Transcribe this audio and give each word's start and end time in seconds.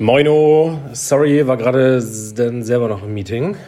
Moin. 0.00 0.24
Moino. 0.24 0.80
Sorry, 0.94 1.46
war 1.46 1.58
gerade 1.58 2.02
dann 2.34 2.62
selber 2.62 2.88
noch 2.88 3.02
im 3.02 3.12
Meeting. 3.12 3.54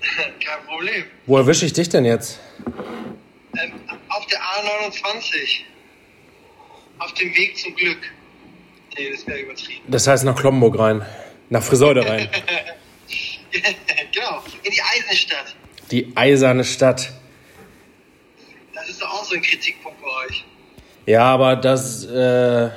Kein 0.00 0.64
Problem. 0.64 1.04
Wo 1.26 1.38
erwische 1.38 1.66
ich 1.66 1.72
dich 1.72 1.88
denn 1.88 2.04
jetzt? 2.04 2.38
Ähm, 3.60 3.72
auf 4.08 4.24
der 4.26 4.38
A29. 4.38 5.62
Auf 7.00 7.12
dem 7.14 7.34
Weg 7.34 7.58
zum 7.58 7.74
Glück. 7.74 7.98
Nee, 8.96 9.10
das 9.10 9.26
wäre 9.26 9.40
übertrieben. 9.40 9.82
Das 9.88 10.06
heißt 10.06 10.24
nach 10.24 10.36
Kloppenburg 10.36 10.78
rein. 10.78 11.04
Nach 11.50 11.64
Friseute 11.64 12.08
rein. 12.08 12.28
genau, 13.50 14.44
in 14.62 14.70
die 14.70 14.82
Eisenstadt. 14.82 15.56
Die 15.90 16.12
eiserne 16.14 16.62
Stadt. 16.62 17.10
Das 18.72 18.88
ist 18.88 19.02
doch 19.02 19.10
auch 19.10 19.24
so 19.24 19.34
ein 19.34 19.42
Kritikpunkt 19.42 20.00
bei 20.00 20.28
euch. 20.28 20.44
Ja, 21.06 21.24
aber 21.24 21.56
das, 21.56 22.04
äh, 22.04 22.70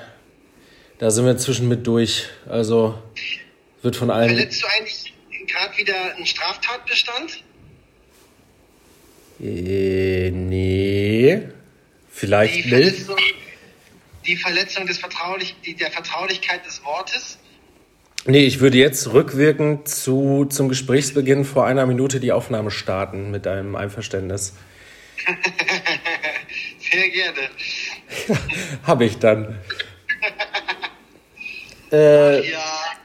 da 0.99 1.11
sind 1.11 1.25
wir 1.25 1.31
inzwischen 1.31 1.67
mit 1.67 1.85
durch. 1.87 2.27
Also 2.47 3.01
wird 3.81 3.95
von 3.95 4.09
allen. 4.09 4.29
Verletzt 4.29 4.63
du 4.63 4.67
eigentlich 4.67 5.13
gerade 5.47 5.77
wieder 5.77 6.15
einen 6.15 6.25
Straftatbestand? 6.25 7.43
Äh, 9.41 10.31
nee. 10.31 11.41
Vielleicht 12.09 12.55
Die 12.55 12.59
nicht. 12.59 12.69
Verletzung, 12.69 13.17
die 14.25 14.35
Verletzung 14.37 14.87
des 14.87 14.97
Vertraulich, 14.97 15.55
der 15.79 15.91
Vertraulichkeit 15.91 16.65
des 16.65 16.83
Wortes? 16.83 17.37
Nee, 18.27 18.45
ich 18.45 18.59
würde 18.59 18.77
jetzt 18.77 19.13
rückwirkend 19.13 19.87
zu, 19.87 20.45
zum 20.45 20.67
Gesprächsbeginn 20.67 21.45
vor 21.45 21.67
einer 21.67 21.85
Minute 21.85 22.19
die 22.19 22.31
Aufnahme 22.31 22.71
starten 22.71 23.29
mit 23.29 23.45
einem 23.45 23.75
Einverständnis. 23.75 24.55
Sehr 26.91 27.09
gerne. 27.09 27.49
Habe 28.83 29.05
ich 29.05 29.19
dann. 29.19 29.59
Äh, 31.95 32.51
Ja. 32.51 32.59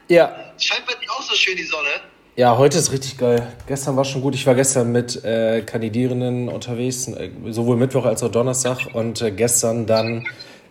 ja. 0.07 0.35
Scheint 0.57 0.85
bei 0.85 0.93
dir 0.93 1.09
auch 1.11 1.21
so 1.21 1.35
schön 1.35 1.55
die 1.57 1.63
Sonne. 1.63 1.89
Ja, 2.35 2.57
heute 2.57 2.77
ist 2.77 2.91
richtig 2.91 3.17
geil. 3.17 3.45
Gestern 3.67 3.97
war 3.97 4.05
schon 4.05 4.21
gut. 4.21 4.35
Ich 4.35 4.47
war 4.47 4.55
gestern 4.55 4.91
mit 4.91 5.23
äh, 5.23 5.61
Kandidierenden 5.61 6.47
unterwegs, 6.49 7.07
äh, 7.07 7.29
sowohl 7.49 7.77
Mittwoch 7.77 8.05
als 8.05 8.23
auch 8.23 8.31
Donnerstag. 8.31 8.77
Und 8.93 9.21
äh, 9.21 9.31
gestern 9.31 9.85
dann 9.85 10.25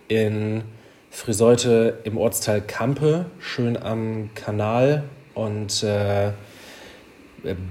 in 0.09 0.63
Friseute 1.11 1.99
im 2.05 2.17
Ortsteil 2.17 2.61
Kampe, 2.63 3.27
schön 3.41 3.77
am 3.77 4.31
Kanal. 4.35 5.05
Und 5.35 5.83
äh, 5.83 6.33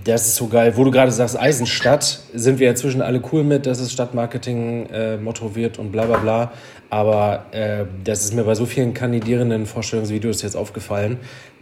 das 0.03 0.27
ist 0.27 0.35
so 0.35 0.47
geil. 0.47 0.75
Wo 0.75 0.83
du 0.83 0.91
gerade 0.91 1.11
sagst, 1.11 1.39
Eisenstadt, 1.39 2.21
sind 2.33 2.59
wir 2.59 2.69
inzwischen 2.69 3.01
alle 3.01 3.21
cool 3.31 3.43
mit, 3.43 3.65
dass 3.65 3.79
es 3.79 3.91
Stadtmarketing-Motto 3.91 5.55
wird 5.55 5.79
und 5.79 5.91
bla 5.91 6.05
bla 6.05 6.17
bla. 6.17 6.51
Aber 6.89 7.45
äh, 7.51 7.85
das 8.03 8.23
ist 8.23 8.33
mir 8.33 8.43
bei 8.43 8.55
so 8.55 8.65
vielen 8.65 8.93
kandidierenden 8.93 9.65
Vorstellungsvideos 9.65 10.41
jetzt 10.41 10.55
aufgefallen. 10.55 11.17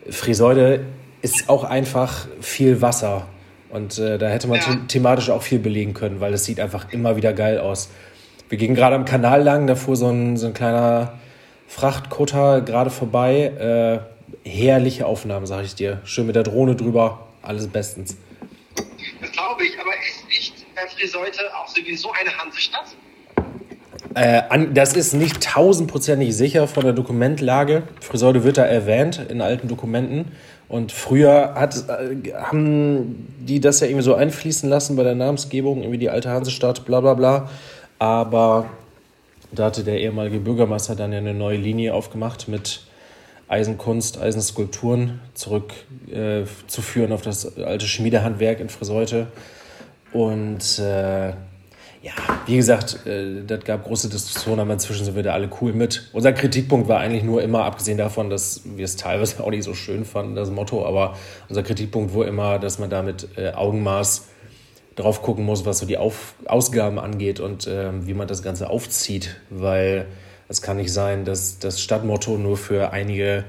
Friseute 0.09 0.81
ist 1.21 1.49
auch 1.49 1.63
einfach 1.63 2.27
viel 2.39 2.81
Wasser. 2.81 3.25
Und 3.69 3.99
äh, 3.99 4.17
da 4.17 4.29
hätte 4.29 4.47
man 4.47 4.59
Ja. 4.59 4.63
the 4.71 4.77
thematisch 4.87 5.29
auch 5.29 5.41
viel 5.41 5.59
belegen 5.59 5.93
können, 5.93 6.21
weil 6.21 6.33
es 6.33 6.45
sieht 6.45 6.59
einfach 6.59 6.93
immer 6.93 7.17
wieder 7.17 7.33
geil 7.33 7.59
aus. 7.59 7.89
Wir 8.47 8.57
gingen 8.57 8.75
gerade 8.75 8.95
am 8.95 9.03
Kanal 9.03 9.43
lang, 9.43 9.67
da 9.67 9.75
fuhr 9.75 9.97
so 9.97 10.07
ein, 10.07 10.37
so 10.37 10.47
ein 10.47 10.53
kleiner 10.53 11.13
Frachtkutter 11.67 12.61
gerade 12.61 12.89
vorbei. 12.89 14.01
Äh, 14.45 14.49
herrliche 14.49 15.05
Aufnahmen, 15.05 15.45
sag 15.45 15.65
ich 15.65 15.75
dir. 15.75 15.99
Schön 16.05 16.27
mit 16.27 16.35
der 16.37 16.43
Drohne 16.43 16.75
drüber, 16.75 17.26
alles 17.47 17.67
bestens. 17.67 18.17
Das 19.21 19.31
glaube 19.31 19.65
ich, 19.65 19.79
aber 19.79 19.91
ist 20.07 20.27
nicht 20.27 20.65
äh, 20.75 20.87
Friseute 20.87 21.41
auch 21.55 21.67
sowieso 21.67 22.11
eine 22.11 22.37
Hansestadt? 22.37 22.95
Äh, 24.13 24.43
an, 24.49 24.73
das 24.73 24.93
ist 24.93 25.13
nicht 25.13 25.43
tausendprozentig 25.43 26.35
sicher 26.35 26.67
von 26.67 26.83
der 26.83 26.93
Dokumentlage. 26.93 27.83
Friseute 28.01 28.43
wird 28.43 28.57
da 28.57 28.65
erwähnt 28.65 29.21
in 29.29 29.41
alten 29.41 29.67
Dokumenten. 29.67 30.31
Und 30.69 30.91
früher 30.91 31.53
hat, 31.55 31.75
äh, 31.87 32.33
haben 32.33 33.27
die 33.39 33.59
das 33.59 33.79
ja 33.79 33.87
irgendwie 33.87 34.03
so 34.03 34.15
einfließen 34.15 34.69
lassen 34.69 34.95
bei 34.95 35.03
der 35.03 35.15
Namensgebung, 35.15 35.81
irgendwie 35.81 35.99
die 35.99 36.09
alte 36.09 36.29
Hansestadt, 36.29 36.85
bla 36.85 36.99
bla 36.99 37.13
bla. 37.13 37.49
Aber 37.99 38.69
da 39.51 39.65
hatte 39.65 39.83
der 39.83 39.99
ehemalige 39.99 40.39
Bürgermeister 40.39 40.95
dann 40.95 41.13
ja 41.13 41.19
eine 41.19 41.33
neue 41.33 41.57
Linie 41.57 41.93
aufgemacht 41.93 42.47
mit 42.47 42.81
Eisenkunst, 43.47 44.19
Eisenskulpturen 44.19 45.21
zurückzuführen 45.33 47.11
äh, 47.11 47.13
auf 47.13 47.21
das 47.21 47.57
alte 47.57 47.87
Schmiedehandwerk 47.87 48.59
in 48.59 48.69
Friseute. 48.69 49.27
Und 50.11 50.79
äh, 50.79 51.29
ja, 52.01 52.13
wie 52.45 52.55
gesagt, 52.55 53.05
äh, 53.05 53.43
das 53.45 53.63
gab 53.63 53.85
große 53.85 54.09
Diskussionen, 54.09 54.59
aber 54.59 54.73
inzwischen 54.73 55.05
sind 55.05 55.15
wir 55.15 55.23
da 55.23 55.33
alle 55.33 55.49
cool 55.61 55.73
mit. 55.73 56.09
Unser 56.13 56.33
Kritikpunkt 56.33 56.87
war 56.87 56.99
eigentlich 56.99 57.23
nur 57.23 57.41
immer, 57.41 57.63
abgesehen 57.63 57.97
davon, 57.97 58.29
dass 58.29 58.61
wir 58.65 58.85
es 58.85 58.95
teilweise 58.95 59.43
auch 59.43 59.49
nicht 59.49 59.63
so 59.63 59.73
schön 59.73 60.05
fanden, 60.05 60.35
das 60.35 60.51
Motto, 60.51 60.85
aber 60.85 61.15
unser 61.49 61.63
Kritikpunkt 61.63 62.13
war 62.15 62.27
immer, 62.27 62.59
dass 62.59 62.79
man 62.79 62.89
da 62.89 63.01
mit 63.01 63.27
äh, 63.37 63.51
Augenmaß 63.53 64.27
drauf 64.95 65.21
gucken 65.21 65.45
muss, 65.45 65.65
was 65.65 65.79
so 65.79 65.85
die 65.85 65.97
Auf 65.97 66.35
Ausgaben 66.45 66.99
angeht 66.99 67.39
und 67.39 67.67
ähm, 67.69 68.07
wie 68.07 68.13
man 68.13 68.27
das 68.27 68.41
Ganze 68.41 68.69
aufzieht, 68.69 69.37
weil 69.49 70.07
es 70.49 70.61
kann 70.61 70.77
nicht 70.77 70.93
sein, 70.93 71.25
dass 71.25 71.59
das 71.59 71.81
Stadtmotto 71.81 72.37
nur 72.37 72.57
für 72.57 72.91
einige 72.91 73.45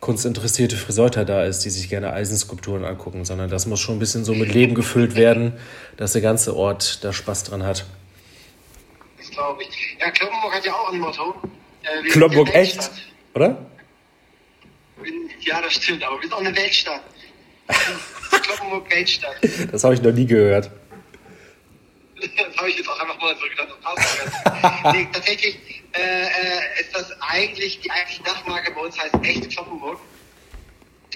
kunstinteressierte 0.00 0.76
Friseuter 0.76 1.26
da 1.26 1.44
ist, 1.44 1.64
die 1.64 1.70
sich 1.70 1.90
gerne 1.90 2.12
Eisenskulpturen 2.12 2.84
angucken, 2.84 3.24
sondern 3.26 3.50
das 3.50 3.66
muss 3.66 3.80
schon 3.80 3.96
ein 3.96 3.98
bisschen 3.98 4.24
so 4.24 4.34
mit 4.34 4.52
Leben 4.52 4.74
gefüllt 4.74 5.14
werden, 5.14 5.52
dass 5.98 6.12
der 6.12 6.22
ganze 6.22 6.56
Ort 6.56 7.04
da 7.04 7.12
Spaß 7.12 7.44
dran 7.44 7.62
hat. 7.62 7.84
Das 9.18 9.30
glaube 9.30 9.62
ich. 9.62 9.96
Ja, 10.00 10.10
Kloppenburg 10.10 10.54
hat 10.54 10.64
ja 10.64 10.72
auch 10.72 10.90
ein 10.90 10.98
Motto. 10.98 11.34
Äh, 11.82 12.08
Kloppenburg 12.08 12.54
echt, 12.54 12.90
oder? 13.34 13.66
Ja, 15.40 15.60
das 15.60 15.74
stimmt, 15.74 16.02
aber 16.02 16.16
wir 16.16 16.22
sind 16.22 16.32
auch 16.32 16.40
eine 16.40 16.56
Weltstadt. 16.56 17.02
Kloppenburg 18.30 18.90
Weltstadt. 18.90 19.36
Das 19.70 19.84
habe 19.84 19.94
ich 19.94 20.02
noch 20.02 20.12
nie 20.12 20.26
gehört. 20.26 20.70
Das 22.20 22.56
habe 22.56 22.70
ich 22.70 22.76
jetzt 22.76 22.88
auch 22.88 22.98
einfach 23.00 23.20
mal 23.20 23.36
so 23.36 23.48
gedacht. 23.48 23.68
Das 23.68 23.80
passt 23.80 24.18
ganz. 24.18 24.82
nee, 24.94 25.08
tatsächlich 25.12 25.58
äh, 25.92 26.00
äh, 26.00 26.80
ist 26.80 26.94
das 26.94 27.12
eigentlich, 27.20 27.80
die 27.80 27.90
eigentliche 27.90 28.22
Dachmarke 28.22 28.72
bei 28.72 28.80
uns 28.80 28.98
heißt 28.98 29.14
echt 29.22 29.50
Kloppenburg. 29.50 30.00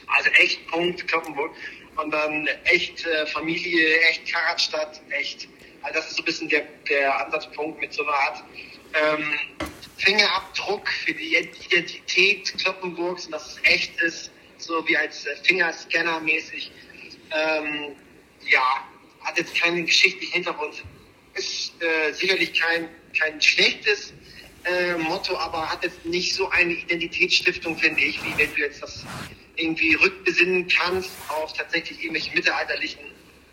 Also 0.06 0.31
echt 0.31 0.66
Punkt 0.69 1.06
Kloppenburg. 1.09 1.54
Und 1.97 2.10
dann 2.10 2.48
echt 2.64 3.06
äh, 3.06 3.26
Familie, 3.26 4.00
echt 4.09 4.32
Karatstadt, 4.32 5.00
echt. 5.10 5.48
Also 5.82 5.94
das 5.98 6.09
ist 6.09 6.16
so 6.16 6.22
ein 6.22 6.25
bisschen 6.25 6.48
der, 6.48 6.62
der 6.88 7.25
Ansatzpunkt 7.25 7.81
mit 7.81 7.93
so 7.93 8.03
einer 8.03 8.14
Art 8.14 8.44
ähm, 8.94 9.38
Fingerabdruck 9.98 10.88
für 10.88 11.14
die 11.14 11.37
Identität 11.37 12.53
Kloppenburgs 12.59 13.26
und 13.26 13.32
dass 13.32 13.53
es 13.53 13.60
echt 13.64 14.00
ist, 14.00 14.31
so 14.59 14.87
wie 14.88 14.97
als 14.97 15.26
Fingerscanner 15.44 16.20
mäßig. 16.20 16.72
Ähm, 17.31 17.97
ja, 18.47 18.84
hat 19.24 19.38
jetzt 19.38 19.54
keinen 19.54 19.86
geschichtlichen 19.86 20.32
Hintergrund. 20.32 20.84
Ist 21.34 21.72
äh, 21.80 22.12
sicherlich 22.12 22.52
kein, 22.58 22.88
kein 23.18 23.40
schlechtes 23.40 24.12
äh, 24.64 24.96
Motto, 24.96 25.36
aber 25.36 25.70
hat 25.70 25.82
jetzt 25.84 26.04
nicht 26.04 26.34
so 26.34 26.48
eine 26.50 26.72
Identitätsstiftung, 26.72 27.76
finde 27.76 28.00
ich, 28.00 28.22
wie 28.24 28.38
wenn 28.38 28.54
du 28.54 28.60
jetzt 28.60 28.82
das 28.82 29.04
irgendwie 29.56 29.94
rückbesinnen 29.94 30.68
kannst 30.68 31.10
auf 31.28 31.52
tatsächlich 31.52 32.02
irgendwelche 32.02 32.34
mittelalterlichen 32.34 33.00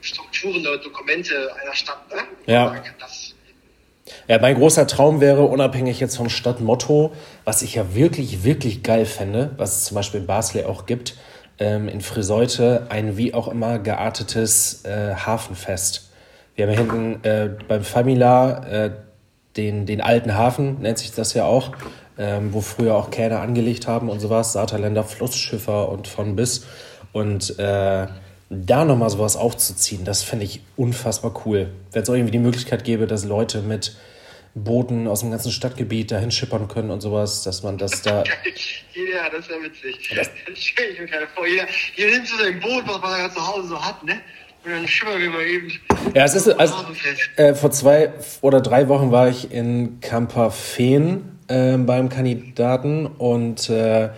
Strukturen 0.01 0.61
oder 0.61 0.77
Dokumente 0.77 1.55
einer 1.61 1.75
Stadt. 1.75 2.09
Ne? 2.09 2.23
Ja. 2.47 2.83
Das, 2.99 3.35
Ja, 4.27 4.39
mein 4.39 4.55
großer 4.55 4.87
Traum 4.87 5.21
wäre, 5.21 5.43
unabhängig 5.43 5.99
jetzt 5.99 6.17
vom 6.17 6.29
Stadtmotto, 6.29 7.13
was 7.45 7.61
ich 7.61 7.75
ja 7.75 7.93
wirklich, 7.93 8.43
wirklich 8.43 8.83
geil 8.83 9.05
fände, 9.05 9.53
was 9.57 9.78
es 9.78 9.85
zum 9.85 9.96
Beispiel 9.96 10.22
in 10.22 10.28
Basel 10.28 10.66
auch 10.66 10.85
gibt, 10.85 11.16
ähm, 11.61 11.87
in 11.87 12.02
Friseute 12.02 12.87
ein 12.90 13.17
wie 13.17 13.35
auch 13.35 13.47
immer 13.47 13.78
geartetes 13.78 14.84
äh, 14.84 15.13
Hafenfest. 15.13 16.09
Wir 16.55 16.67
haben 16.67 16.73
hinten 16.75 17.23
äh, 17.23 17.49
beim 17.67 17.84
Famila 17.84 18.66
äh, 18.66 18.91
den, 19.55 19.85
den 19.85 20.02
alten 20.02 20.34
Hafen, 20.34 20.81
nennt 20.81 20.97
sich 20.97 21.13
das 21.13 21.34
ja 21.35 21.46
auch, 21.46 21.72
ähm, 22.17 22.52
wo 22.52 22.61
früher 22.61 22.96
auch 22.96 23.11
Kähne 23.11 23.40
angelegt 23.40 23.87
haben 23.87 24.09
und 24.09 24.19
sowas, 24.19 24.53
Saterländer 24.53 25.03
Flussschiffer 25.03 25.90
und 25.90 26.08
von 26.08 26.35
bis. 26.35 26.66
Und 27.13 27.59
äh, 27.59 28.08
da 28.49 28.85
nochmal 28.85 29.09
sowas 29.11 29.37
aufzuziehen, 29.37 30.03
das 30.03 30.23
fände 30.23 30.46
ich 30.46 30.61
unfassbar 30.78 31.34
cool. 31.46 31.69
Wenn 31.91 32.02
es 32.02 32.09
auch 32.09 32.16
irgendwie 32.16 32.31
die 32.31 32.40
Möglichkeit 32.40 32.84
gäbe, 32.84 33.05
dass 33.05 33.23
Leute 33.23 33.61
mit 33.61 33.96
Booten 34.53 35.07
aus 35.07 35.21
dem 35.21 35.31
ganzen 35.31 35.51
Stadtgebiet 35.51 36.11
dahin 36.11 36.31
schippern 36.31 36.67
können 36.67 36.91
und 36.91 37.01
sowas, 37.01 37.43
dass 37.43 37.63
man 37.63 37.77
das 37.77 38.01
da. 38.01 38.23
ja, 39.13 39.29
das 39.31 39.47
wäre 39.47 39.63
witzig. 39.63 40.13
Das, 40.15 40.29
stelle 40.55 40.89
ich 40.89 40.99
mir 40.99 41.05
gerade 41.05 41.27
vor. 41.33 41.47
Jeder, 41.47 41.67
jeder 41.95 42.11
nimmt 42.11 42.27
so 42.27 42.37
sein 42.37 42.59
Boot, 42.59 42.83
was 42.85 43.01
man 43.01 43.21
da 43.21 43.33
zu 43.33 43.47
Hause 43.47 43.69
so 43.69 43.81
hat, 43.81 44.03
ne? 44.03 44.21
Und 44.63 44.71
dann 44.71 44.87
schimmern 44.87 45.19
wir 45.19 45.29
mal 45.29 45.45
eben. 45.45 45.71
Ja, 46.13 46.25
es 46.25 46.35
ist 46.35 46.47
also 46.47 46.75
äh, 47.37 47.55
vor 47.55 47.71
zwei 47.71 48.13
oder 48.41 48.61
drei 48.61 48.87
Wochen 48.89 49.11
war 49.11 49.29
ich 49.29 49.51
in 49.51 49.99
Kamperfehn 50.01 51.39
äh, 51.47 51.77
beim 51.77 52.09
Kandidaten 52.09 53.07
und 53.07 53.69
äh, 53.69 54.09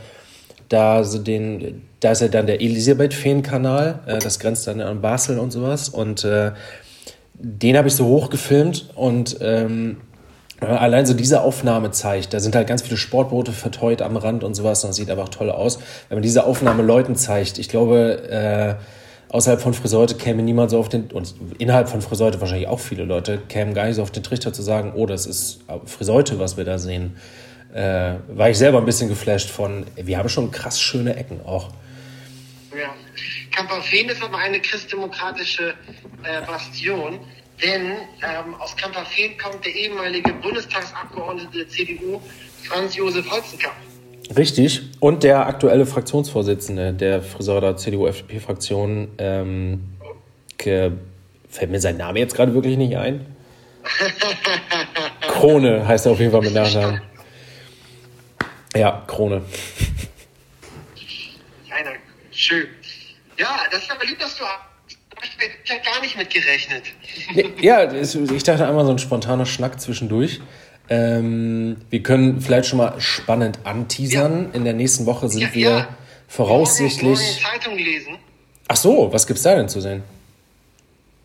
da 0.68 1.03
so 1.03 1.19
den, 1.19 1.83
da 2.00 2.12
ist 2.12 2.21
ja 2.21 2.27
dann 2.27 2.47
der 2.47 2.59
Elisabeth-Fehn-Kanal, 2.59 4.03
äh, 4.06 4.19
das 4.19 4.39
grenzt 4.39 4.68
dann 4.68 4.81
an 4.81 5.01
Basel 5.01 5.39
und 5.39 5.51
sowas 5.51 5.88
und 5.88 6.25
äh, 6.25 6.51
den 7.35 7.77
habe 7.77 7.88
ich 7.88 7.95
so 7.95 8.06
hochgefilmt 8.06 8.89
und 8.95 9.38
ähm, 9.41 9.97
Allein 10.68 11.06
so 11.06 11.13
diese 11.13 11.42
Aufnahme 11.42 11.92
zeigt, 11.92 12.33
da 12.33 12.39
sind 12.39 12.56
halt 12.56 12.68
ganz 12.68 12.81
viele 12.81 12.98
Sportboote 12.98 13.51
verteut 13.51 14.01
am 14.01 14.18
Rand 14.18 14.44
und 14.44 14.56
sowas 14.56 14.83
und 14.83 14.89
das 14.89 14.98
sieht 14.98 15.10
einfach 15.10 15.30
toll 15.30 15.51
aus. 15.51 15.80
Wenn 16.10 16.18
man 16.18 16.24
diese 16.24 16.45
Aufnahme 16.45 16.83
Leuten 16.83 17.15
zeigt, 17.15 17.57
ich 17.57 17.69
glaube, 17.69 18.30
äh, 18.30 19.33
außerhalb 19.33 19.62
von 19.62 19.74
Friseute 19.74 20.15
käme 20.15 20.44
niemand 20.44 20.71
so 20.71 20.80
auf 20.80 20.89
den, 20.89 21.12
und 21.12 21.33
innerhalb 21.57 21.89
von 21.89 22.01
Friseute 22.01 22.39
wahrscheinlich 22.39 22.68
auch 22.68 22.80
viele 22.80 23.04
Leute, 23.04 23.39
kämen 23.50 23.74
gar 23.74 23.86
nicht 23.86 23.95
so 23.95 24.04
auf 24.04 24.12
den 24.12 24.24
Trichter 24.24 24.54
zu 24.54 24.62
sagen, 24.62 24.94
oh, 24.95 25.06
das 25.06 25.25
ist 25.25 25.62
Friseute, 25.86 26.39
was 26.39 26.56
wir 26.57 26.66
da 26.66 26.77
sehen. 26.77 27.18
Äh, 27.74 28.16
war 28.27 28.50
ich 28.50 28.57
selber 28.57 28.77
ein 28.77 28.86
bisschen 28.86 29.09
geflasht 29.09 29.50
von, 29.50 29.88
wir 29.95 30.18
haben 30.19 30.30
schon 30.30 30.51
krass 30.51 30.80
schöne 30.80 31.16
Ecken 31.16 31.42
auch. 31.45 31.69
Ja. 32.80 32.94
Kamperfehn 33.51 34.09
ist 34.09 34.24
aber 34.24 34.38
eine 34.38 34.59
christdemokratische 34.59 35.74
äh, 36.24 36.45
Bastion. 36.45 37.19
Denn 37.62 37.92
ähm, 38.22 38.56
aus 38.60 38.76
Kamperfehn 38.76 39.38
kommt 39.38 39.64
der 39.66 39.74
ehemalige 39.74 40.34
Bundestagsabgeordnete 40.34 41.60
der 41.60 41.70
CDU, 41.70 42.22
Franz 42.64 42.96
Josef 42.96 43.30
Holzenkamp. 43.30 43.76
Richtig. 44.36 44.82
Und 45.00 45.24
der 45.24 45.46
aktuelle 45.46 45.86
Fraktionsvorsitzende 45.86 46.94
der 46.94 47.22
Friseure 47.22 47.78
CDU-FDP-Fraktion, 47.78 49.10
ähm, 49.18 49.84
fällt 51.50 51.70
mir 51.70 51.80
sein 51.80 51.98
Name 51.98 52.20
jetzt 52.20 52.36
gerade 52.36 52.54
wirklich 52.54 52.78
nicht 52.78 52.98
ein. 52.98 53.26
Krone 55.28 55.86
heißt 55.88 56.06
er 56.06 56.14
auf 56.14 56.20
jeden 56.20 56.32
Fall 56.32 56.42
mit 56.42 56.54
Nachnamen. 56.54 57.02
Ja, 58.76 59.04
Krone. 59.08 59.44
Einer, 61.70 61.92
schön. 62.32 62.68
Ja, 63.38 63.64
das 63.72 63.84
ist 63.84 63.92
aber 63.92 64.06
lieb, 64.06 64.20
dass 64.20 64.38
du 64.38 64.46
ich 65.63 65.71
habe 65.71 65.81
gar 65.81 66.01
nicht 66.01 66.18
mit 66.18 66.30
gerechnet. 66.30 66.83
ja, 67.62 67.92
ich 67.92 68.44
dachte 68.44 68.68
einmal 68.68 68.86
so 68.86 68.92
ein 68.92 69.00
spontaner 69.00 69.45
Schnack 69.45 69.80
zwischendurch. 69.80 70.42
Ähm, 70.89 71.77
wir 71.89 72.04
können 72.04 72.42
vielleicht 72.42 72.68
schon 72.68 72.77
mal 72.77 73.00
spannend 73.00 73.60
anteasern. 73.63 74.50
Ja. 74.50 74.56
In 74.56 74.65
der 74.65 74.74
nächsten 74.74 75.06
Woche 75.06 75.30
sind 75.30 75.42
ja, 75.42 75.54
wir 75.54 75.69
ja. 75.69 75.98
voraussichtlich. 76.27 77.19
Morgen 77.19 77.42
Zeitung 77.42 77.77
lesen. 77.77 78.18
Ach 78.68 78.75
so, 78.75 79.12
was 79.12 79.25
gibt's 79.25 79.44
da 79.44 79.56
denn 79.56 79.69
zu 79.69 79.80
sehen? 79.80 80.04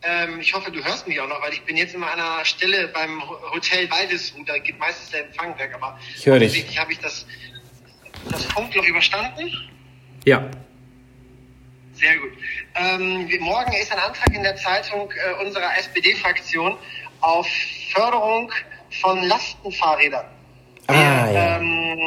Ähm, 0.01 0.39
ich 0.39 0.53
hoffe, 0.53 0.71
du 0.71 0.83
hörst 0.83 1.07
mich 1.07 1.19
auch 1.19 1.27
noch, 1.27 1.41
weil 1.41 1.51
ich 1.51 1.61
bin 1.63 1.75
jetzt 1.75 1.93
immer 1.93 2.09
an 2.11 2.19
einer 2.19 2.45
Stelle 2.45 2.87
beim 2.87 3.21
Hotel 3.53 3.89
Waldesruh, 3.91 4.43
da 4.45 4.57
geht 4.57 4.79
meistens 4.79 5.11
der 5.11 5.25
Empfang 5.25 5.57
weg, 5.59 5.71
aber 5.75 5.99
ich 6.15 6.25
höre 6.25 6.39
dich. 6.39 6.79
habe 6.79 6.93
ich 6.93 6.99
das, 6.99 7.25
das 8.31 8.45
Funkloch 8.45 8.85
überstanden. 8.85 9.51
Ja. 10.23 10.49
Sehr 11.99 12.17
gut. 12.17 12.31
Ähm, 12.75 13.29
morgen 13.41 13.73
ist 13.73 13.91
ein 13.91 13.99
Antrag 13.99 14.33
in 14.33 14.43
der 14.43 14.55
Zeitung 14.55 15.11
äh, 15.11 15.45
unserer 15.45 15.77
SPD-Fraktion 15.77 16.77
auf 17.21 17.47
Förderung 17.93 18.51
von 19.01 19.21
Lastenfahrrädern. 19.23 20.25
Ah, 20.87 20.93
Wir 20.93 21.33
ja. 21.33 21.57
ähm, 21.57 21.99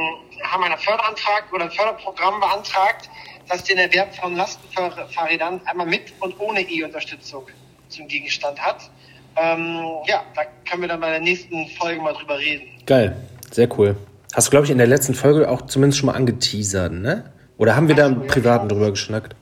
haben 0.44 0.64
einen 0.64 0.78
Förderantrag 0.78 1.52
oder 1.52 1.64
ein 1.64 1.70
Förderprogramm 1.70 2.40
beantragt, 2.40 3.10
das 3.48 3.64
den 3.64 3.78
Erwerb 3.78 4.14
von 4.16 4.34
Lastenfahrrädern 4.34 5.60
einmal 5.66 5.86
mit 5.86 6.12
und 6.20 6.38
ohne 6.40 6.62
E-Unterstützung 6.62 7.46
zum 7.88 8.08
Gegenstand 8.08 8.58
hat. 8.60 8.90
Ähm, 9.36 9.82
ja, 10.06 10.24
da 10.34 10.42
können 10.68 10.82
wir 10.82 10.88
dann 10.88 11.00
bei 11.00 11.10
der 11.10 11.20
nächsten 11.20 11.66
Folge 11.78 12.00
mal 12.00 12.14
drüber 12.14 12.38
reden. 12.38 12.66
Geil, 12.86 13.16
sehr 13.50 13.68
cool. 13.78 13.96
Hast 14.34 14.46
du, 14.46 14.50
glaube 14.50 14.64
ich, 14.64 14.70
in 14.70 14.78
der 14.78 14.86
letzten 14.86 15.14
Folge 15.14 15.50
auch 15.50 15.62
zumindest 15.62 15.98
schon 16.00 16.06
mal 16.06 16.14
angeteasert, 16.14 16.92
ne? 16.92 17.30
Oder 17.58 17.76
haben 17.76 17.88
wir 17.88 17.94
Ach, 17.94 17.98
da 17.98 18.06
im 18.06 18.26
Privaten 18.26 18.68
ja, 18.68 18.74
drüber 18.74 18.90
geschnackt? 18.90 19.36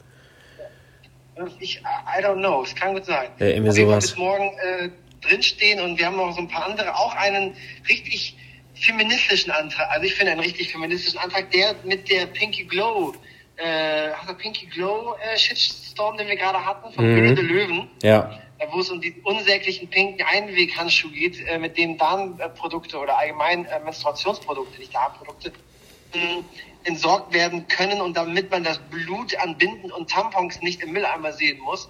Ich, 1.60 1.80
I 1.80 2.22
don't 2.22 2.38
know, 2.38 2.62
es 2.62 2.74
kann 2.74 2.94
gut 2.94 3.04
sein. 3.04 3.28
Ja, 3.38 3.46
irgendwie 3.46 3.82
sowas. 3.82 4.06
bis 4.06 4.16
morgen 4.16 4.50
äh, 4.58 4.90
drinstehen 5.20 5.80
und 5.80 5.98
wir 5.98 6.06
haben 6.06 6.16
noch 6.16 6.32
so 6.32 6.40
ein 6.40 6.48
paar 6.48 6.66
andere, 6.66 6.94
auch 6.94 7.14
einen 7.14 7.54
richtig 7.88 8.36
feministischen 8.74 9.50
Antrag. 9.52 9.90
Also 9.90 10.06
ich 10.06 10.14
finde 10.14 10.32
einen 10.32 10.40
richtig 10.40 10.72
feministischen 10.72 11.18
Antrag, 11.18 11.50
der 11.50 11.74
mit 11.84 12.10
der 12.10 12.26
Pinky 12.26 12.64
Glow, 12.64 13.14
äh, 13.56 14.10
also 14.20 14.34
Pinky 14.34 14.66
Glow 14.66 15.16
äh, 15.22 15.36
Shitstorm, 15.36 16.16
den 16.16 16.28
wir 16.28 16.36
gerade 16.36 16.64
hatten, 16.64 16.92
von 16.92 17.04
mhm. 17.04 17.34
Böse 17.34 17.42
Löwen. 17.42 17.90
Ja. 18.02 18.40
Äh, 18.60 18.66
wo 18.72 18.80
es 18.80 18.90
um 18.90 19.00
die 19.00 19.14
unsäglichen 19.24 19.88
pinken 19.88 20.24
Einweghandschuhe 20.26 21.10
geht, 21.12 21.46
äh, 21.46 21.58
mit 21.58 21.78
denen 21.78 21.96
Darmprodukte 21.96 22.98
oder 22.98 23.16
allgemein 23.16 23.64
äh, 23.64 23.80
Menstruationsprodukte, 23.80 24.78
nicht 24.78 24.94
Darmprodukte, 24.94 25.52
entsorgt 26.84 27.32
werden 27.34 27.68
können 27.68 28.00
und 28.00 28.16
damit 28.16 28.50
man 28.50 28.64
das 28.64 28.78
Blut 28.78 29.36
an 29.36 29.56
Binden 29.58 29.92
und 29.92 30.10
Tampons 30.10 30.62
nicht 30.62 30.82
im 30.82 30.92
Mülleimer 30.92 31.32
sehen 31.32 31.60
muss. 31.60 31.88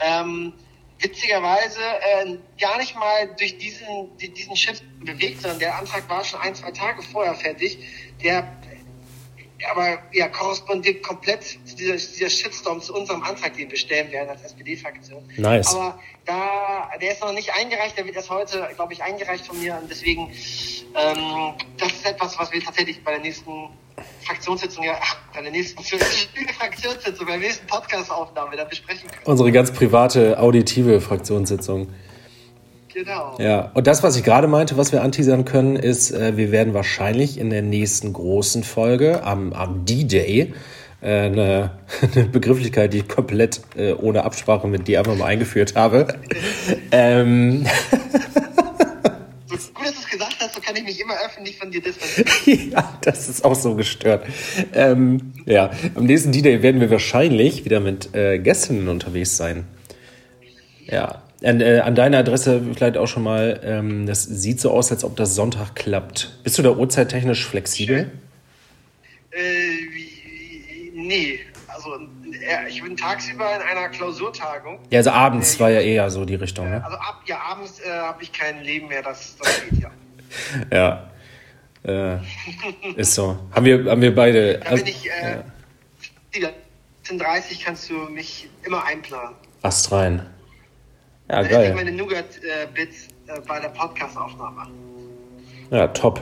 Ähm, 0.00 0.52
witzigerweise 0.98 1.80
äh, 1.80 2.36
gar 2.60 2.78
nicht 2.78 2.94
mal 2.96 3.28
durch 3.38 3.58
diesen, 3.58 4.16
diesen 4.18 4.56
Shift 4.56 4.84
bewegt, 5.00 5.42
sondern 5.42 5.58
der 5.58 5.78
Antrag 5.78 6.08
war 6.08 6.24
schon 6.24 6.40
ein, 6.40 6.54
zwei 6.54 6.70
Tage 6.70 7.02
vorher 7.02 7.34
fertig. 7.34 7.78
Der 8.22 8.48
aber 9.70 9.98
ja, 10.12 10.28
korrespondiert 10.28 11.02
komplett 11.02 11.44
zu 11.44 11.76
dieser, 11.76 11.94
dieser 11.94 12.30
Shitstorm 12.30 12.80
zu 12.80 12.94
unserem 12.94 13.22
Antrag, 13.22 13.54
den 13.54 13.70
wir 13.70 13.78
stellen 13.78 14.10
werden 14.10 14.30
als 14.30 14.42
SPD-Fraktion. 14.42 15.22
Nice. 15.36 15.74
Aber 15.74 16.00
da, 16.24 16.90
der 17.00 17.12
ist 17.12 17.20
noch 17.20 17.32
nicht 17.32 17.52
eingereicht, 17.54 17.96
der 17.96 18.04
wird 18.04 18.16
erst 18.16 18.30
heute, 18.30 18.68
glaube 18.74 18.92
ich, 18.92 19.02
eingereicht 19.02 19.46
von 19.46 19.58
mir 19.60 19.78
und 19.80 19.90
deswegen, 19.90 20.32
ähm, 20.94 21.54
das 21.78 21.92
ist 21.92 22.06
etwas, 22.06 22.38
was 22.38 22.52
wir 22.52 22.62
tatsächlich 22.62 23.02
bei 23.02 23.12
der 23.12 23.20
nächsten 23.20 23.68
Fraktionssitzung, 24.24 24.84
ja, 24.84 24.98
bei 25.34 25.42
der 25.42 25.50
nächsten 25.50 25.82
Fraktionssitzung, 26.58 27.26
bei 27.26 27.32
der 27.32 27.40
nächsten 27.40 27.66
Podcast-Aufnahme 27.66 28.56
dann 28.56 28.68
besprechen 28.68 29.08
können. 29.08 29.22
Unsere 29.24 29.52
ganz 29.52 29.72
private, 29.72 30.38
auditive 30.38 31.00
Fraktionssitzung. 31.00 31.88
Genau. 32.92 33.36
Ja, 33.38 33.70
und 33.74 33.86
das, 33.86 34.02
was 34.02 34.16
ich 34.16 34.22
gerade 34.22 34.48
meinte, 34.48 34.76
was 34.76 34.92
wir 34.92 35.02
anteasern 35.02 35.44
können, 35.44 35.76
ist, 35.76 36.10
äh, 36.10 36.36
wir 36.36 36.52
werden 36.52 36.74
wahrscheinlich 36.74 37.38
in 37.38 37.48
der 37.48 37.62
nächsten 37.62 38.12
großen 38.12 38.64
Folge 38.64 39.24
am, 39.24 39.52
am 39.54 39.86
D-Day 39.86 40.52
äh, 41.00 41.06
eine, 41.06 41.70
eine, 42.14 42.24
Begrifflichkeit, 42.24 42.92
die 42.92 42.98
ich 42.98 43.08
komplett 43.08 43.62
äh, 43.76 43.92
ohne 43.92 44.24
Absprache 44.24 44.68
mit 44.68 44.88
dir 44.88 44.98
einfach 44.98 45.16
mal 45.16 45.26
eingeführt 45.26 45.74
habe. 45.74 46.06
ähm, 46.92 47.64
gut, 49.48 49.56
dass 49.58 49.72
du 49.72 50.00
es 50.00 50.10
gesagt 50.10 50.36
hast, 50.40 50.54
so 50.54 50.60
kann 50.72 50.82
ich 50.82 50.84
mich 50.84 51.00
immer 51.00 51.14
öffentlich 51.24 51.58
von 51.58 51.70
dir 51.70 51.82
distanzieren. 51.82 52.70
ja, 52.72 52.98
das 53.02 53.28
ist 53.28 53.44
auch 53.44 53.54
so 53.54 53.74
gestört. 53.74 54.26
Ähm, 54.72 55.32
ja, 55.44 55.70
am 55.94 56.04
nächsten 56.04 56.32
D-Day 56.32 56.62
werden 56.62 56.80
wir 56.80 56.90
wahrscheinlich 56.90 57.64
wieder 57.64 57.80
mit 57.80 58.14
äh, 58.14 58.38
Gästen 58.38 58.88
unterwegs 58.88 59.36
sein. 59.36 59.64
Ja, 60.86 61.22
an, 61.44 61.60
äh, 61.60 61.80
an 61.80 61.94
deiner 61.94 62.18
Adresse 62.18 62.62
vielleicht 62.74 62.96
auch 62.96 63.06
schon 63.06 63.22
mal, 63.22 63.60
ähm, 63.64 64.06
das 64.06 64.24
sieht 64.24 64.60
so 64.60 64.70
aus, 64.70 64.90
als 64.90 65.04
ob 65.04 65.16
das 65.16 65.34
Sonntag 65.34 65.74
klappt. 65.74 66.38
Bist 66.42 66.58
du 66.58 66.62
da 66.62 66.70
uhrzeittechnisch 66.70 67.46
flexibel? 67.46 68.10
Äh, 69.30 69.40
nee, 70.94 71.40
also 71.68 71.96
äh, 71.96 72.68
ich 72.68 72.82
bin 72.82 72.96
tagsüber 72.96 73.56
in 73.56 73.62
einer 73.62 73.88
Klausurtagung. 73.88 74.78
Ja, 74.90 74.98
also 74.98 75.10
abends 75.10 75.56
äh, 75.56 75.60
war 75.60 75.70
ja 75.70 75.80
eher 75.80 76.10
so 76.10 76.24
die 76.24 76.36
Richtung, 76.36 76.68
ne? 76.68 76.84
Also 76.84 76.96
ab, 76.96 77.22
ja, 77.26 77.40
abends 77.40 77.80
äh, 77.80 77.90
habe 77.90 78.22
ich 78.22 78.32
kein 78.32 78.62
Leben 78.62 78.88
mehr, 78.88 79.02
das, 79.02 79.36
das 79.36 79.64
geht 79.64 79.82
ja. 79.82 79.90
Ja. 80.72 81.10
Äh, 81.84 82.18
ist 82.96 83.14
so. 83.14 83.36
Haben 83.50 83.66
wir, 83.66 83.84
haben 83.90 84.00
wir 84.00 84.14
beide. 84.14 84.58
Da 84.58 84.74
bin 84.74 84.86
ich, 84.86 85.10
äh, 85.10 85.42
ja. 86.40 86.50
30 87.18 87.64
kannst 87.64 87.90
du 87.90 87.94
mich 87.94 88.48
immer 88.64 88.84
einplanen. 88.84 89.34
Ast 89.62 89.92
rein. 89.92 90.26
Ja, 91.28 91.42
geil. 91.42 91.70
Ich 91.70 91.74
meine 91.74 91.92
Nougat-Bits 91.92 93.08
äh, 93.26 93.40
bei 93.46 93.60
der 93.60 93.68
Podcast-Aufnahme. 93.68 94.68
Ja, 95.70 95.88
top. 95.88 96.20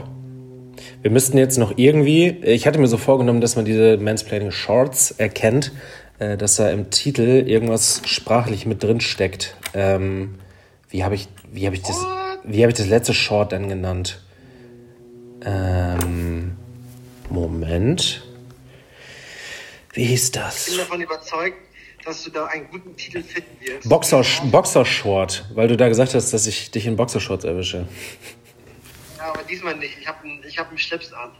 Wir 1.02 1.10
müssten 1.10 1.38
jetzt 1.38 1.58
noch 1.58 1.76
irgendwie, 1.76 2.28
ich 2.28 2.66
hatte 2.66 2.78
mir 2.78 2.86
so 2.86 2.96
vorgenommen, 2.96 3.40
dass 3.40 3.56
man 3.56 3.64
diese 3.64 3.96
Mansplaining 3.98 4.50
Shorts 4.50 5.10
erkennt, 5.12 5.72
äh, 6.18 6.36
dass 6.36 6.56
da 6.56 6.70
im 6.70 6.90
Titel 6.90 7.44
irgendwas 7.46 8.02
sprachlich 8.04 8.66
mit 8.66 8.82
drin 8.82 9.00
steckt. 9.00 9.56
Ähm, 9.74 10.36
wie 10.88 11.04
habe 11.04 11.14
ich, 11.14 11.28
wie 11.52 11.66
habe 11.66 11.76
ich 11.76 11.82
das, 11.82 12.04
wie 12.44 12.62
habe 12.62 12.72
ich 12.72 12.78
das 12.78 12.86
letzte 12.86 13.14
Short 13.14 13.52
denn 13.52 13.68
genannt? 13.68 14.20
Ähm, 15.44 16.56
Moment. 17.28 18.22
Wie 19.92 20.04
hieß 20.04 20.32
das? 20.32 20.68
Ich 20.68 20.76
bin 20.76 20.84
davon 20.84 21.00
überzeugt, 21.00 21.56
dass 22.04 22.24
du 22.24 22.30
da 22.30 22.46
einen 22.46 22.68
guten 22.70 22.96
Titel 22.96 23.22
finden 23.22 23.50
wirst. 23.60 23.88
Boxer, 23.88 24.24
Boxershort, 24.44 25.46
weil 25.54 25.68
du 25.68 25.76
da 25.76 25.88
gesagt 25.88 26.14
hast, 26.14 26.32
dass 26.32 26.46
ich 26.46 26.70
dich 26.70 26.86
in 26.86 26.96
Boxershorts 26.96 27.44
erwische. 27.44 27.86
Ja, 29.18 29.32
aber 29.32 29.42
diesmal 29.42 29.76
nicht. 29.76 29.96
Ich 30.00 30.06
habe 30.06 30.18
ich 30.46 30.58
hab 30.58 30.68
einen 30.68 30.78
Schlips 30.78 31.12
an. 31.12 31.30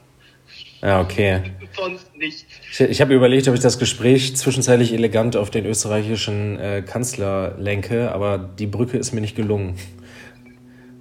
Ja, 0.83 1.01
okay. 1.01 1.43
Sonst 1.77 2.15
nicht. 2.17 2.47
Ich, 2.73 2.81
ich 2.81 3.01
habe 3.01 3.15
überlegt, 3.15 3.47
ob 3.49 3.55
ich 3.55 3.61
das 3.61 3.79
Gespräch 3.79 4.37
zwischenzeitlich 4.37 4.95
elegant 4.95 5.37
auf 5.37 5.51
den 5.51 5.67
österreichischen 5.67 6.59
äh, 6.59 6.83
Kanzler 6.83 7.57
lenke, 7.59 8.13
aber 8.13 8.39
die 8.39 8.67
Brücke 8.67 8.97
ist 8.97 9.13
mir 9.13 9.21
nicht 9.21 9.37
gelungen. 9.37 9.77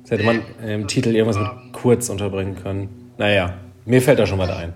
Das 0.09 0.17
hätte 0.17 0.23
man 0.23 0.41
im 0.67 0.87
Titel 0.87 1.15
irgendwas 1.15 1.37
mit 1.37 1.73
kurz 1.73 2.09
unterbringen 2.09 2.55
können. 2.55 3.11
Naja, 3.19 3.59
mir 3.85 4.01
fällt 4.01 4.17
da 4.17 4.25
schon 4.25 4.39
mal 4.39 4.49
ein. 4.49 4.73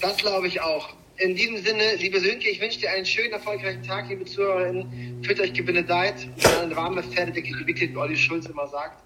Das 0.00 0.16
glaube 0.16 0.46
ich 0.46 0.62
auch. 0.62 0.88
In 1.18 1.36
diesem 1.36 1.58
Sinne, 1.58 1.82
liebe 1.98 2.18
Sönke, 2.18 2.48
ich 2.48 2.60
wünsche 2.60 2.80
dir 2.80 2.90
einen 2.90 3.04
schönen, 3.04 3.32
erfolgreichen 3.32 3.82
Tag, 3.82 4.08
liebe 4.08 4.24
ZuhörerInnen. 4.24 5.22
Fühlt 5.22 5.40
euch 5.40 5.52
gebenedeit, 5.52 6.14
eine 6.62 6.74
warme 6.74 7.02
Pferdedecke 7.02 7.50
gewickelt, 7.50 7.92
wie 7.92 7.96
Olli 7.98 8.16
Schulz 8.16 8.46
immer 8.46 8.66
sagt. 8.66 9.02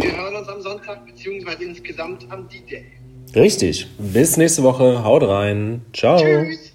Wir 0.00 0.16
hören 0.16 0.36
uns 0.36 0.48
am 0.48 0.62
Sonntag, 0.62 1.04
beziehungsweise 1.04 1.64
insgesamt 1.64 2.26
am 2.30 2.48
D-Day. 2.48 2.84
Richtig. 3.34 3.88
Bis 3.98 4.36
nächste 4.36 4.62
Woche. 4.62 5.02
Haut 5.02 5.24
rein. 5.24 5.84
Ciao. 5.92 6.18
Tschüss. 6.18 6.73